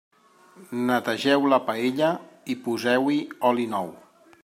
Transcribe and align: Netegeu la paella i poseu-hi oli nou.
Netegeu 0.87 1.45
la 1.53 1.61
paella 1.69 2.09
i 2.55 2.59
poseu-hi 2.67 3.21
oli 3.53 3.73
nou. 3.77 3.95